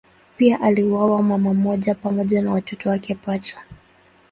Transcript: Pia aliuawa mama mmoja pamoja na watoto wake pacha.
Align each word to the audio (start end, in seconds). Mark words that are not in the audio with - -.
Pia 0.37 0.61
aliuawa 0.61 1.21
mama 1.23 1.53
mmoja 1.53 1.95
pamoja 1.95 2.41
na 2.41 2.51
watoto 2.51 2.89
wake 2.89 3.15
pacha. 3.15 3.57